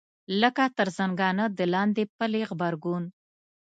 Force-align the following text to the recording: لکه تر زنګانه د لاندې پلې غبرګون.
لکه 0.41 0.63
تر 0.77 0.87
زنګانه 0.97 1.45
د 1.57 1.59
لاندې 1.73 2.03
پلې 2.17 2.41
غبرګون. 2.49 3.03